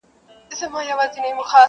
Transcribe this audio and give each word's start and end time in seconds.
په 0.47 0.53
صفت 0.59 0.69
مړېده 0.73 0.91
نه 0.97 0.97
وه 0.97 1.05
د 1.09 1.13
ټوكرانو!. 1.13 1.43